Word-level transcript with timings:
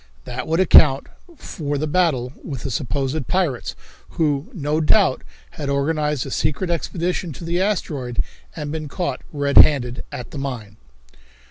That 0.25 0.47
would 0.47 0.59
account 0.59 1.05
for 1.37 1.77
the 1.77 1.85
battle 1.85 2.33
with 2.43 2.63
the 2.63 2.71
supposed 2.71 3.27
pirates, 3.27 3.75
who, 4.17 4.49
no 4.51 4.81
doubt, 4.81 5.21
had 5.51 5.69
organized 5.69 6.25
a 6.25 6.31
secret 6.31 6.71
expedition 6.71 7.33
to 7.33 7.43
the 7.45 7.61
asteroid 7.61 8.17
and 8.55 8.71
been 8.71 8.87
caught 8.87 9.21
red 9.31 9.57
handed 9.59 10.01
at 10.11 10.31
the 10.31 10.39
mine. 10.39 10.77